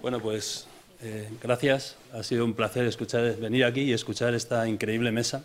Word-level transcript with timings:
Bueno, 0.00 0.20
pues 0.20 0.68
eh, 1.02 1.28
gracias. 1.42 1.96
Ha 2.12 2.22
sido 2.22 2.44
un 2.44 2.54
placer 2.54 2.84
escuchar, 2.84 3.34
venir 3.38 3.64
aquí 3.64 3.80
y 3.80 3.92
escuchar 3.92 4.32
esta 4.32 4.68
increíble 4.68 5.10
mesa. 5.10 5.44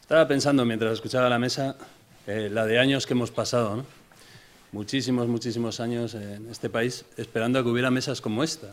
Estaba 0.00 0.26
pensando 0.26 0.64
mientras 0.64 0.94
escuchaba 0.94 1.28
la 1.28 1.38
mesa 1.38 1.76
eh, 2.26 2.48
la 2.52 2.66
de 2.66 2.80
años 2.80 3.06
que 3.06 3.12
hemos 3.12 3.30
pasado, 3.30 3.84
muchísimos, 4.72 5.28
muchísimos 5.28 5.78
años 5.78 6.14
en 6.14 6.50
este 6.50 6.68
país 6.68 7.04
esperando 7.16 7.60
a 7.60 7.62
que 7.62 7.68
hubiera 7.68 7.92
mesas 7.92 8.20
como 8.20 8.42
esta. 8.42 8.72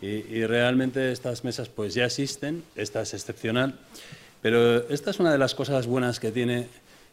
Y, 0.00 0.06
y, 0.06 0.46
realmente 0.46 1.12
estas 1.12 1.44
mesas 1.44 1.68
pues 1.68 1.92
ya 1.92 2.06
existen, 2.06 2.64
esta 2.74 3.02
es 3.02 3.12
excepcional, 3.12 3.78
pero 4.40 4.88
esta 4.88 5.10
es 5.10 5.20
una 5.20 5.30
de 5.30 5.36
las 5.36 5.54
cosas 5.54 5.86
buenas 5.86 6.20
que 6.20 6.30
tiene 6.32 6.68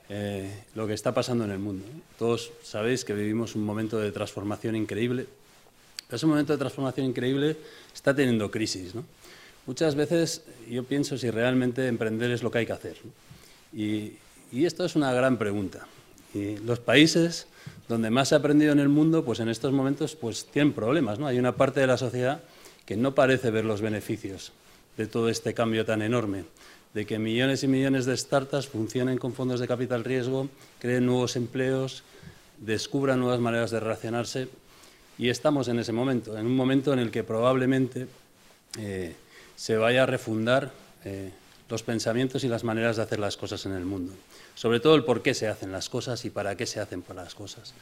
eh, 0.07 0.63
lo 0.73 0.87
que 0.87 0.93
está 0.93 1.13
pasando 1.13 1.43
en 1.43 1.51
el 1.51 1.59
mundo. 1.59 1.85
Todos 2.17 2.53
sabéis 2.63 3.03
que 3.03 3.13
vivimos 3.13 3.55
un 3.55 3.65
momento 3.65 3.99
de 3.99 4.13
transformación 4.13 4.77
increíble. 4.77 5.27
Ese 6.11 6.25
momento 6.25 6.53
de 6.53 6.59
transformación 6.59 7.07
increíble 7.07 7.57
está 7.93 8.15
teniendo 8.15 8.51
crisis. 8.51 8.93
¿no? 8.95 9.03
Muchas 9.65 9.95
veces 9.95 10.43
yo 10.69 10.83
pienso 10.83 11.17
si 11.17 11.31
realmente 11.31 11.87
emprender 11.87 12.31
es 12.31 12.43
lo 12.43 12.51
que 12.51 12.59
hay 12.59 12.65
que 12.65 12.73
hacer. 12.73 12.97
Y, 13.73 14.13
esto 14.53 14.85
es 14.85 14.95
una 14.95 15.11
gran 15.11 15.37
pregunta. 15.37 15.87
Los 16.65 16.79
países 16.79 17.47
donde 17.89 18.09
más 18.09 18.29
se 18.29 18.35
ha 18.35 18.37
aprendido 18.37 18.71
en 18.71 18.79
el 18.79 18.89
mundo, 18.89 19.25
pues 19.25 19.39
en 19.39 19.49
estos 19.49 19.73
momentos 19.73 20.15
pues 20.15 20.45
tienen 20.45 20.73
problemas. 20.73 21.19
¿no? 21.19 21.27
Hay 21.27 21.39
una 21.39 21.55
parte 21.55 21.79
de 21.79 21.87
la 21.87 21.97
sociedad 21.97 22.41
que 22.85 22.95
no 22.95 23.15
parece 23.15 23.51
ver 23.51 23.65
los 23.65 23.81
beneficios 23.81 24.51
de 24.97 25.07
todo 25.07 25.29
este 25.29 25.53
cambio 25.53 25.85
tan 25.85 26.01
enorme, 26.01 26.45
de 26.93 27.05
que 27.05 27.19
millones 27.19 27.63
y 27.63 27.67
millones 27.67 28.05
de 28.05 28.15
startups 28.15 28.67
funcionen 28.67 29.17
con 29.17 29.33
fondos 29.33 29.59
de 29.59 29.67
capital 29.67 30.03
riesgo, 30.03 30.47
creen 30.79 31.05
nuevos 31.05 31.35
empleos, 31.35 32.03
descubran 32.59 33.19
nuevas 33.19 33.39
maneras 33.39 33.71
de 33.71 33.79
relacionarse. 33.79 34.47
Y 35.17 35.29
estamos 35.29 35.67
en 35.69 35.79
ese 35.79 35.93
momento, 35.93 36.37
en 36.37 36.45
un 36.45 36.55
momento 36.55 36.91
en 36.91 36.99
el 36.99 37.09
que 37.09 37.23
probablemente 37.23 38.07
eh, 38.77 39.15
se 39.55 39.77
vaya 39.77 40.03
a 40.03 40.05
refundar 40.05 40.71
eh, 41.05 41.31
los 41.69 41.83
pensamientos 41.83 42.43
y 42.43 42.49
las 42.49 42.63
maneras 42.65 42.97
de 42.97 43.03
hacer 43.03 43.19
las 43.19 43.37
cosas 43.37 43.65
en 43.65 43.73
el 43.73 43.85
mundo. 43.85 44.13
Sobre 44.55 44.79
todo 44.79 44.95
el 44.95 45.05
por 45.05 45.21
qué 45.21 45.33
se 45.33 45.47
hacen 45.47 45.71
las 45.71 45.89
cosas 45.89 46.25
y 46.25 46.29
para 46.29 46.55
qué 46.55 46.65
se 46.65 46.81
hacen 46.81 47.03
las 47.15 47.33
cosas. 47.33 47.73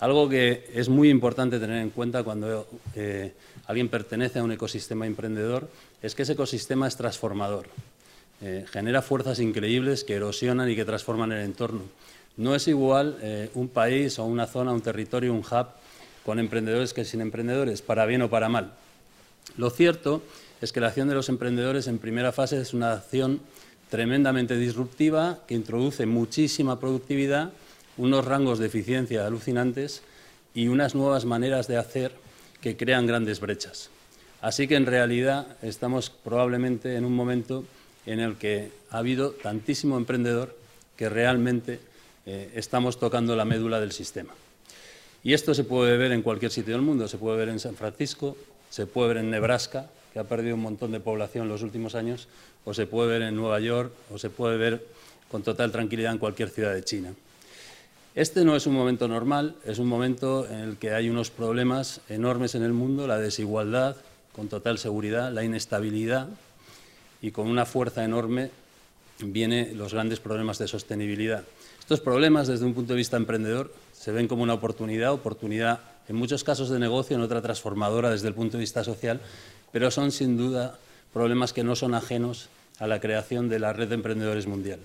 Algo 0.00 0.28
que 0.28 0.70
es 0.72 0.88
muy 0.88 1.10
importante 1.10 1.58
tener 1.58 1.82
en 1.82 1.90
cuenta 1.90 2.22
cuando 2.22 2.66
eh, 2.94 3.34
alguien 3.66 3.88
pertenece 3.88 4.38
a 4.38 4.44
un 4.44 4.52
ecosistema 4.52 5.06
emprendedor 5.06 5.68
es 6.00 6.14
que 6.14 6.22
ese 6.22 6.32
ecosistema 6.32 6.88
es 6.88 6.96
transformador. 6.96 7.66
Genera 8.70 9.02
fuerzas 9.02 9.40
increíbles 9.40 10.04
que 10.04 10.14
erosionan 10.14 10.70
y 10.70 10.76
que 10.76 10.84
transforman 10.84 11.32
el 11.32 11.44
entorno. 11.44 11.80
No 12.36 12.54
es 12.54 12.68
igual 12.68 13.18
un 13.54 13.66
país 13.66 14.20
o 14.20 14.26
una 14.26 14.46
zona, 14.46 14.72
un 14.72 14.80
territorio, 14.80 15.34
un 15.34 15.40
hub 15.40 15.66
con 16.28 16.38
emprendedores 16.38 16.92
que 16.92 17.06
sin 17.06 17.22
emprendedores, 17.22 17.80
para 17.80 18.04
bien 18.04 18.20
o 18.20 18.28
para 18.28 18.50
mal. 18.50 18.74
Lo 19.56 19.70
cierto 19.70 20.22
es 20.60 20.74
que 20.74 20.80
la 20.80 20.88
acción 20.88 21.08
de 21.08 21.14
los 21.14 21.30
emprendedores 21.30 21.86
en 21.86 21.96
primera 21.96 22.32
fase 22.32 22.60
es 22.60 22.74
una 22.74 22.92
acción 22.92 23.40
tremendamente 23.88 24.54
disruptiva 24.58 25.38
que 25.46 25.54
introduce 25.54 26.04
muchísima 26.04 26.78
productividad, 26.80 27.52
unos 27.96 28.26
rangos 28.26 28.58
de 28.58 28.66
eficiencia 28.66 29.26
alucinantes 29.26 30.02
y 30.52 30.68
unas 30.68 30.94
nuevas 30.94 31.24
maneras 31.24 31.66
de 31.66 31.78
hacer 31.78 32.12
que 32.60 32.76
crean 32.76 33.06
grandes 33.06 33.40
brechas. 33.40 33.88
Así 34.42 34.68
que 34.68 34.76
en 34.76 34.84
realidad 34.84 35.56
estamos 35.62 36.10
probablemente 36.10 36.96
en 36.96 37.06
un 37.06 37.16
momento 37.16 37.64
en 38.04 38.20
el 38.20 38.36
que 38.36 38.70
ha 38.90 38.98
habido 38.98 39.30
tantísimo 39.30 39.96
emprendedor 39.96 40.54
que 40.94 41.08
realmente 41.08 41.80
eh, 42.26 42.52
estamos 42.54 43.00
tocando 43.00 43.34
la 43.34 43.46
médula 43.46 43.80
del 43.80 43.92
sistema. 43.92 44.34
Y 45.24 45.32
esto 45.32 45.54
se 45.54 45.64
puede 45.64 45.96
ver 45.96 46.12
en 46.12 46.22
cualquier 46.22 46.50
sitio 46.50 46.74
del 46.74 46.82
mundo, 46.82 47.08
se 47.08 47.18
puede 47.18 47.36
ver 47.38 47.48
en 47.48 47.60
San 47.60 47.74
Francisco, 47.74 48.36
se 48.70 48.86
puede 48.86 49.08
ver 49.08 49.16
en 49.18 49.30
Nebraska, 49.30 49.90
que 50.12 50.18
ha 50.18 50.24
perdido 50.24 50.54
un 50.54 50.62
montón 50.62 50.92
de 50.92 51.00
población 51.00 51.44
en 51.44 51.48
los 51.50 51.62
últimos 51.62 51.94
años, 51.94 52.28
o 52.64 52.74
se 52.74 52.86
puede 52.86 53.08
ver 53.08 53.22
en 53.22 53.34
Nueva 53.34 53.60
York, 53.60 53.92
o 54.12 54.18
se 54.18 54.30
puede 54.30 54.56
ver 54.56 54.86
con 55.30 55.42
total 55.42 55.72
tranquilidad 55.72 56.12
en 56.12 56.18
cualquier 56.18 56.50
ciudad 56.50 56.74
de 56.74 56.84
China. 56.84 57.12
Este 58.14 58.44
no 58.44 58.56
es 58.56 58.66
un 58.66 58.74
momento 58.74 59.06
normal, 59.06 59.54
es 59.64 59.78
un 59.78 59.86
momento 59.86 60.48
en 60.48 60.60
el 60.60 60.76
que 60.76 60.92
hay 60.92 61.08
unos 61.08 61.30
problemas 61.30 62.00
enormes 62.08 62.54
en 62.54 62.62
el 62.62 62.72
mundo, 62.72 63.06
la 63.06 63.18
desigualdad, 63.18 63.96
con 64.32 64.48
total 64.48 64.78
seguridad, 64.78 65.32
la 65.32 65.44
inestabilidad 65.44 66.28
y 67.22 67.30
con 67.30 67.48
una 67.48 67.66
fuerza 67.66 68.04
enorme 68.04 68.50
vienen 69.20 69.76
los 69.76 69.94
grandes 69.94 70.20
problemas 70.20 70.58
de 70.58 70.68
sostenibilidad. 70.68 71.44
Estos 71.88 72.00
problemas, 72.00 72.46
desde 72.46 72.66
un 72.66 72.74
punto 72.74 72.92
de 72.92 72.98
vista 72.98 73.16
emprendedor, 73.16 73.72
se 73.94 74.12
ven 74.12 74.28
como 74.28 74.42
una 74.42 74.52
oportunidad, 74.52 75.10
oportunidad 75.10 75.80
en 76.06 76.16
muchos 76.16 76.44
casos 76.44 76.68
de 76.68 76.78
negocio, 76.78 77.16
en 77.16 77.22
otra 77.22 77.40
transformadora 77.40 78.10
desde 78.10 78.28
el 78.28 78.34
punto 78.34 78.58
de 78.58 78.60
vista 78.60 78.84
social, 78.84 79.22
pero 79.72 79.90
son 79.90 80.12
sin 80.12 80.36
duda 80.36 80.76
problemas 81.14 81.54
que 81.54 81.64
no 81.64 81.74
son 81.76 81.94
ajenos 81.94 82.50
a 82.78 82.86
la 82.86 83.00
creación 83.00 83.48
de 83.48 83.58
la 83.58 83.72
red 83.72 83.88
de 83.88 83.94
emprendedores 83.94 84.46
mundial. 84.46 84.80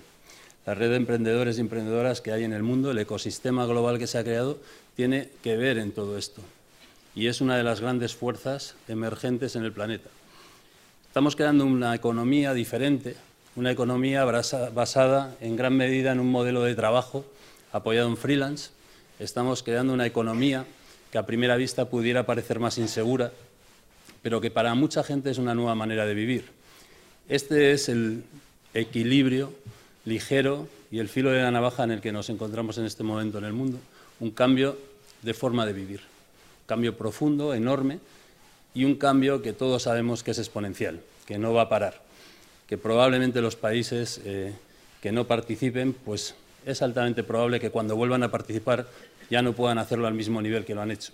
La 0.64 0.72
red 0.72 0.88
de 0.88 0.96
emprendedores 0.96 1.58
y 1.58 1.60
emprendedoras 1.60 2.22
que 2.22 2.32
hay 2.32 2.42
en 2.42 2.54
el 2.54 2.62
mundo, 2.62 2.90
el 2.90 2.98
ecosistema 2.98 3.66
global 3.66 3.98
que 3.98 4.06
se 4.06 4.16
ha 4.16 4.24
creado, 4.24 4.58
tiene 4.96 5.28
que 5.42 5.58
ver 5.58 5.76
en 5.76 5.92
todo 5.92 6.16
esto. 6.16 6.40
Y 7.14 7.26
es 7.26 7.42
una 7.42 7.58
de 7.58 7.64
las 7.64 7.82
grandes 7.82 8.14
fuerzas 8.14 8.76
emergentes 8.88 9.56
en 9.56 9.64
el 9.64 9.72
planeta. 9.72 10.08
Estamos 11.08 11.36
creando 11.36 11.66
una 11.66 11.94
economía 11.94 12.54
diferente, 12.54 13.14
una 13.56 13.70
economía 13.70 14.24
basada 14.24 15.36
en 15.40 15.56
gran 15.56 15.76
medida 15.76 16.12
en 16.12 16.20
un 16.20 16.30
modelo 16.30 16.62
de 16.62 16.74
trabajo 16.74 17.24
apoyado 17.72 18.08
en 18.08 18.16
freelance. 18.16 18.70
Estamos 19.18 19.62
creando 19.62 19.92
una 19.92 20.06
economía 20.06 20.66
que 21.12 21.18
a 21.18 21.26
primera 21.26 21.56
vista 21.56 21.84
pudiera 21.84 22.26
parecer 22.26 22.58
más 22.58 22.78
insegura, 22.78 23.32
pero 24.22 24.40
que 24.40 24.50
para 24.50 24.74
mucha 24.74 25.04
gente 25.04 25.30
es 25.30 25.38
una 25.38 25.54
nueva 25.54 25.74
manera 25.74 26.06
de 26.06 26.14
vivir. 26.14 26.50
Este 27.28 27.72
es 27.72 27.88
el 27.88 28.24
equilibrio 28.74 29.52
ligero 30.04 30.68
y 30.90 30.98
el 30.98 31.08
filo 31.08 31.30
de 31.30 31.42
la 31.42 31.50
navaja 31.50 31.84
en 31.84 31.92
el 31.92 32.00
que 32.00 32.12
nos 32.12 32.28
encontramos 32.30 32.78
en 32.78 32.86
este 32.86 33.02
momento 33.02 33.38
en 33.38 33.44
el 33.44 33.52
mundo, 33.52 33.78
un 34.20 34.30
cambio 34.30 34.76
de 35.22 35.34
forma 35.34 35.64
de 35.64 35.72
vivir, 35.72 36.00
un 36.00 36.66
cambio 36.66 36.96
profundo, 36.96 37.54
enorme, 37.54 38.00
y 38.74 38.84
un 38.84 38.96
cambio 38.96 39.40
que 39.40 39.52
todos 39.52 39.84
sabemos 39.84 40.22
que 40.24 40.32
es 40.32 40.38
exponencial, 40.38 41.00
que 41.26 41.38
no 41.38 41.54
va 41.54 41.62
a 41.62 41.68
parar, 41.68 42.02
que 42.66 42.78
probablemente 42.78 43.40
los 43.40 43.56
países 43.56 44.20
eh, 44.24 44.54
que 45.02 45.12
no 45.12 45.26
participen, 45.26 45.92
pues 45.92 46.34
es 46.64 46.82
altamente 46.82 47.22
probable 47.22 47.60
que 47.60 47.70
cuando 47.70 47.96
vuelvan 47.96 48.22
a 48.22 48.30
participar 48.30 48.86
ya 49.30 49.42
no 49.42 49.52
puedan 49.52 49.78
hacerlo 49.78 50.06
al 50.06 50.14
mismo 50.14 50.40
nivel 50.40 50.64
que 50.64 50.74
lo 50.74 50.82
han 50.82 50.90
hecho. 50.90 51.12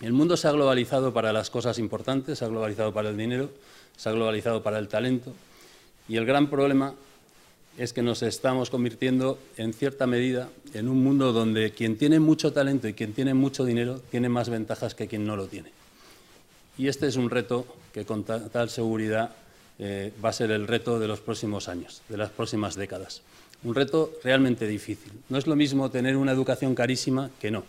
El 0.00 0.12
mundo 0.12 0.36
se 0.36 0.48
ha 0.48 0.52
globalizado 0.52 1.12
para 1.12 1.32
las 1.32 1.50
cosas 1.50 1.78
importantes, 1.78 2.38
se 2.38 2.44
ha 2.44 2.48
globalizado 2.48 2.92
para 2.92 3.10
el 3.10 3.16
dinero, 3.16 3.50
se 3.96 4.08
ha 4.08 4.12
globalizado 4.12 4.62
para 4.62 4.78
el 4.78 4.88
talento 4.88 5.32
y 6.08 6.16
el 6.16 6.26
gran 6.26 6.50
problema 6.50 6.94
es 7.78 7.92
que 7.92 8.02
nos 8.02 8.22
estamos 8.22 8.70
convirtiendo 8.70 9.38
en 9.56 9.72
cierta 9.72 10.06
medida 10.06 10.48
en 10.74 10.88
un 10.88 11.02
mundo 11.02 11.32
donde 11.32 11.72
quien 11.72 11.96
tiene 11.96 12.20
mucho 12.20 12.52
talento 12.52 12.86
y 12.88 12.94
quien 12.94 13.12
tiene 13.12 13.34
mucho 13.34 13.64
dinero 13.64 14.00
tiene 14.10 14.28
más 14.28 14.48
ventajas 14.48 14.94
que 14.94 15.08
quien 15.08 15.26
no 15.26 15.36
lo 15.36 15.46
tiene. 15.46 15.70
Y 16.78 16.88
este 16.88 17.06
es 17.06 17.16
un 17.16 17.30
reto 17.30 17.66
que 17.92 18.04
con 18.04 18.24
tal 18.24 18.70
seguridad 18.70 19.34
eh, 19.78 20.12
va 20.24 20.28
a 20.28 20.32
ser 20.32 20.50
el 20.50 20.66
reto 20.66 20.98
de 20.98 21.08
los 21.08 21.20
próximos 21.20 21.68
años, 21.68 22.02
de 22.08 22.16
las 22.16 22.30
próximas 22.30 22.76
décadas. 22.76 23.22
Un 23.64 23.74
reto 23.74 24.12
realmente 24.22 24.66
difícil. 24.66 25.12
No 25.28 25.38
es 25.38 25.46
lo 25.46 25.56
mismo 25.56 25.90
tener 25.90 26.16
una 26.16 26.32
educación 26.32 26.74
carísima 26.74 27.30
que 27.40 27.50
no. 27.50 27.64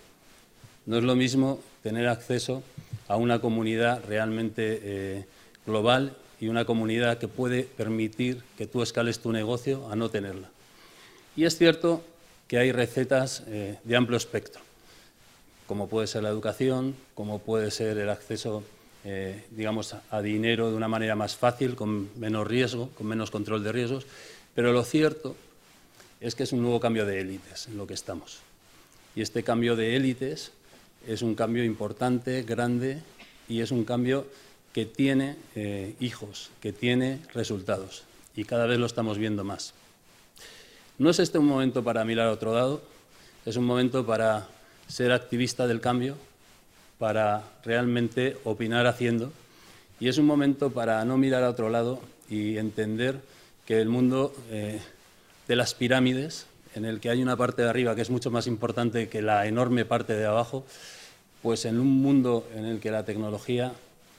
No 0.86 0.98
es 0.98 1.04
lo 1.04 1.16
mismo 1.16 1.60
tener 1.82 2.08
acceso 2.08 2.62
a 3.08 3.16
una 3.16 3.40
comunidad 3.40 4.04
realmente 4.08 4.80
eh, 4.84 5.26
global 5.66 6.16
y 6.40 6.48
una 6.48 6.66
comunidad 6.66 7.18
que 7.18 7.28
puede 7.28 7.64
permitir 7.64 8.44
que 8.58 8.68
tú 8.68 8.82
escales 8.82 9.20
tu 9.20 9.32
negocio 9.32 9.90
a 9.90 9.96
no 9.96 10.10
tenerla. 10.10 10.50
Y 11.36 11.46
es 11.46 11.58
cierto 11.58 12.04
que 12.48 12.58
hay 12.58 12.72
recetas 12.72 13.44
eh, 13.48 13.80
de 13.84 13.96
amplio 13.96 14.18
espectro, 14.18 14.62
como 15.68 15.88
puede 15.88 16.08
ser 16.08 16.24
la 16.24 16.30
educación, 16.30 16.96
como 17.16 17.40
puede 17.40 17.72
ser 17.72 17.98
el 17.98 18.10
acceso 18.10 18.64
eh, 19.06 19.46
digamos, 19.52 19.96
a 20.10 20.22
dinero 20.22 20.72
de 20.72 20.76
una 20.76 20.88
manera 20.88 21.16
más 21.16 21.36
fácil, 21.36 21.76
con 21.76 22.10
menos 22.20 22.48
riesgo, 22.48 22.90
con 22.98 23.06
menos 23.06 23.30
control 23.30 23.64
de 23.64 23.72
riesgos, 23.72 24.08
pero 24.56 24.74
lo 24.74 24.84
cierto 24.84 25.36
es 26.20 26.34
que 26.34 26.42
es 26.42 26.52
un 26.54 26.64
nuevo 26.64 26.80
cambio 26.80 27.06
de 27.06 27.22
élites 27.22 27.68
en 27.68 27.78
lo 27.78 27.86
que 27.86 27.94
estamos. 27.94 28.40
Y 29.16 29.22
este 29.22 29.44
cambio 29.44 29.76
de 29.76 29.96
élites 29.96 30.52
es 31.08 31.22
un 31.22 31.36
cambio 31.36 31.64
importante, 31.64 32.42
grande, 32.42 32.98
y 33.48 33.62
es 33.62 33.70
un 33.70 33.86
cambio 33.86 34.26
que 34.74 34.88
tiene 34.88 35.36
eh, 35.56 35.94
hijos, 36.00 36.50
que 36.60 36.74
tiene 36.74 37.20
resultados, 37.32 38.06
y 38.36 38.44
cada 38.44 38.66
vez 38.66 38.80
lo 38.80 38.88
estamos 38.88 39.20
viendo 39.20 39.44
más. 39.44 39.76
No 40.98 41.12
es 41.12 41.20
este 41.20 41.38
un 41.38 41.46
momento 41.46 41.84
para 41.84 42.04
mirar 42.06 42.30
otro 42.30 42.56
lado, 42.56 42.82
es 43.46 43.56
un 43.56 43.66
momento 43.66 44.04
para 44.06 44.48
ser 44.88 45.12
activista 45.12 45.68
del 45.68 45.80
cambio, 45.80 46.18
para 46.98 47.44
realmente 47.64 48.38
opinar 48.44 48.88
haciendo. 48.88 49.32
Y 50.00 50.08
es 50.08 50.18
un 50.18 50.26
momento 50.26 50.72
para 50.72 51.04
no 51.06 51.18
mirar 51.18 51.44
a 51.44 51.50
otro 51.50 51.70
lado 51.70 52.00
y 52.30 52.58
entender 52.58 53.20
que 53.66 53.82
el 53.82 53.90
mundo 53.90 54.34
eh, 54.52 54.82
de 55.48 55.56
las 55.56 55.74
pirámides, 55.74 56.48
en 56.76 56.86
el 56.86 57.00
que 57.00 57.10
hay 57.10 57.22
una 57.22 57.38
parte 57.38 57.62
de 57.62 57.70
arriba 57.70 57.96
que 57.96 58.02
es 58.02 58.10
mucho 58.10 58.32
más 58.32 58.48
importante 58.48 59.08
que 59.08 59.22
la 59.22 59.46
enorme 59.48 59.86
parte 59.86 60.14
de 60.14 60.26
abajo, 60.26 60.66
pues 61.42 61.66
en 61.66 61.80
un 61.80 61.88
mundo 61.88 62.48
en 62.56 62.66
el 62.66 62.80
que 62.80 62.92
la 62.92 63.06
tecnología 63.06 63.74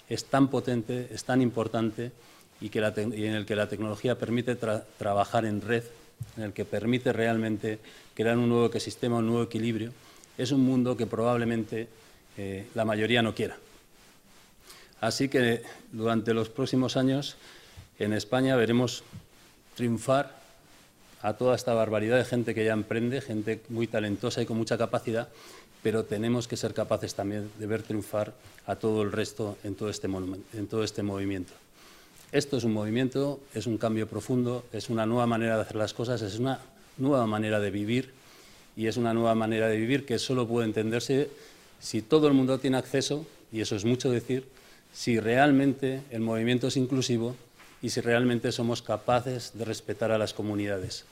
es 0.08 0.24
tan 0.24 0.48
potente, 0.48 1.08
es 1.10 1.24
tan 1.24 1.42
importante 1.42 2.12
y, 2.60 2.70
en 2.78 3.34
el 3.34 3.44
que 3.44 3.56
la 3.56 3.68
tecnología 3.68 4.16
permite 4.16 4.56
trabajar 4.56 5.44
en 5.44 5.60
red, 5.60 5.82
en 6.36 6.44
el 6.44 6.52
que 6.52 6.64
permite 6.64 7.12
realmente 7.12 7.78
crear 8.14 8.38
un 8.38 8.48
nuevo 8.48 8.66
ecosistema, 8.66 9.18
un 9.18 9.26
nuevo 9.26 9.42
equilibrio, 9.42 9.92
es 10.38 10.52
un 10.52 10.60
mundo 10.60 10.96
que 10.96 11.06
probablemente 11.06 11.88
la 12.74 12.84
mayoría 12.84 13.22
no 13.22 13.34
quiera. 13.34 13.56
Así 15.00 15.28
que 15.28 15.62
durante 15.92 16.34
los 16.34 16.48
próximos 16.48 16.96
años 16.96 17.36
en 17.98 18.12
España 18.12 18.56
veremos 18.56 19.04
triunfar 19.74 20.34
a 21.22 21.34
toda 21.34 21.56
esta 21.56 21.74
barbaridad 21.74 22.18
de 22.18 22.24
gente 22.24 22.54
que 22.54 22.64
ya 22.64 22.72
emprende, 22.72 23.20
gente 23.20 23.60
muy 23.68 23.86
talentosa 23.86 24.42
y 24.42 24.46
con 24.46 24.56
mucha 24.56 24.78
capacidad, 24.78 25.28
pero 25.82 26.04
tenemos 26.04 26.48
que 26.48 26.56
ser 26.56 26.74
capaces 26.74 27.14
también 27.14 27.50
de 27.58 27.66
ver 27.66 27.82
triunfar 27.82 28.32
a 28.66 28.76
todo 28.76 29.02
el 29.02 29.12
resto 29.12 29.56
en 29.64 29.74
todo 29.74 29.90
este, 29.90 30.08
en 30.54 30.66
todo 30.66 30.82
este 30.82 31.02
movimiento. 31.02 31.52
Esto 32.32 32.56
es 32.56 32.64
un 32.64 32.72
movimiento, 32.72 33.40
es 33.54 33.66
un 33.66 33.78
cambio 33.78 34.08
profundo, 34.08 34.64
es 34.72 34.90
una 34.90 35.06
nueva 35.06 35.26
manera 35.26 35.56
de 35.56 35.62
hacer 35.62 35.76
las 35.76 35.94
cosas, 35.94 36.22
es 36.22 36.38
una 36.38 36.60
nueva 36.96 37.26
manera 37.26 37.60
de 37.60 37.70
vivir 37.70 38.10
y 38.76 38.88
es 38.88 38.96
una 38.96 39.14
nueva 39.14 39.34
manera 39.34 39.68
de 39.68 39.76
vivir 39.76 40.04
que 40.04 40.18
solo 40.18 40.46
puede 40.46 40.66
entenderse 40.66 41.30
si 41.80 42.02
todo 42.02 42.28
el 42.28 42.34
mundo 42.34 42.58
tiene 42.58 42.76
acceso, 42.76 43.26
y 43.52 43.60
eso 43.60 43.76
es 43.76 43.84
mucho 43.84 44.10
decir, 44.10 44.44
si 44.92 45.20
realmente 45.20 46.02
el 46.10 46.20
movimiento 46.20 46.68
es 46.68 46.76
inclusivo 46.76 47.36
y 47.82 47.90
si 47.90 48.00
realmente 48.00 48.50
somos 48.52 48.82
capaces 48.82 49.52
de 49.54 49.64
respetar 49.64 50.10
a 50.10 50.18
las 50.18 50.32
comunidades. 50.32 51.04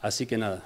Así 0.00 0.26
que 0.26 0.38
nada, 0.38 0.64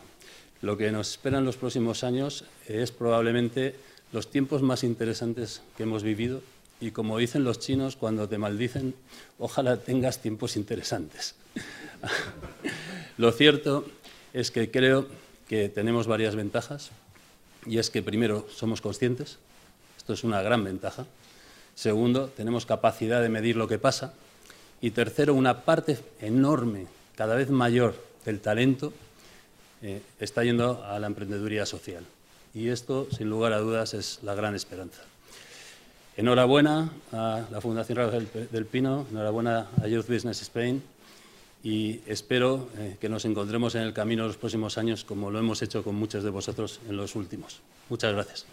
lo 0.60 0.76
que 0.76 0.92
nos 0.92 1.10
espera 1.10 1.38
en 1.38 1.44
los 1.44 1.56
próximos 1.56 2.04
años 2.04 2.44
es 2.68 2.92
probablemente 2.92 3.74
los 4.12 4.30
tiempos 4.30 4.62
más 4.62 4.84
interesantes 4.84 5.62
que 5.76 5.84
hemos 5.84 6.02
vivido 6.02 6.42
y 6.80 6.90
como 6.90 7.18
dicen 7.18 7.44
los 7.44 7.58
chinos 7.58 7.96
cuando 7.96 8.28
te 8.28 8.38
maldicen, 8.38 8.94
ojalá 9.38 9.78
tengas 9.78 10.20
tiempos 10.20 10.56
interesantes. 10.56 11.34
lo 13.16 13.32
cierto 13.32 13.86
es 14.32 14.50
que 14.50 14.70
creo 14.70 15.06
que 15.48 15.68
tenemos 15.68 16.06
varias 16.06 16.36
ventajas 16.36 16.90
y 17.66 17.78
es 17.78 17.90
que 17.90 18.02
primero 18.02 18.46
somos 18.54 18.80
conscientes, 18.80 19.38
esto 19.96 20.12
es 20.12 20.24
una 20.24 20.42
gran 20.42 20.64
ventaja, 20.64 21.06
Segundo, 21.74 22.28
tenemos 22.28 22.66
capacidad 22.66 23.22
de 23.22 23.28
medir 23.28 23.56
lo 23.56 23.66
que 23.66 23.78
pasa. 23.78 24.12
Y 24.80 24.90
tercero, 24.90 25.34
una 25.34 25.62
parte 25.62 25.98
enorme, 26.20 26.86
cada 27.16 27.34
vez 27.34 27.50
mayor 27.50 27.94
del 28.24 28.40
talento 28.40 28.92
eh, 29.80 30.02
está 30.20 30.44
yendo 30.44 30.84
a 30.84 30.98
la 30.98 31.06
emprendeduría 31.06 31.66
social. 31.66 32.04
Y 32.54 32.68
esto, 32.68 33.08
sin 33.10 33.30
lugar 33.30 33.52
a 33.52 33.58
dudas, 33.58 33.94
es 33.94 34.18
la 34.22 34.34
gran 34.34 34.54
esperanza. 34.54 35.02
Enhorabuena 36.16 36.92
a 37.12 37.46
la 37.50 37.60
Fundación 37.62 37.96
Rafael 37.96 38.28
del 38.50 38.66
Pino, 38.66 39.06
enhorabuena 39.10 39.68
a 39.82 39.88
Youth 39.88 40.06
Business 40.08 40.42
Spain 40.42 40.82
y 41.62 42.00
espero 42.06 42.68
eh, 42.78 42.96
que 43.00 43.08
nos 43.08 43.24
encontremos 43.24 43.74
en 43.74 43.82
el 43.82 43.92
camino 43.92 44.26
los 44.26 44.36
próximos 44.36 44.78
años 44.78 45.04
como 45.04 45.30
lo 45.30 45.38
hemos 45.38 45.62
hecho 45.62 45.84
con 45.84 45.94
muchos 45.94 46.24
de 46.24 46.30
vosotros 46.30 46.80
en 46.88 46.96
los 46.96 47.14
últimos. 47.14 47.60
Muchas 47.88 48.12
gracias. 48.12 48.46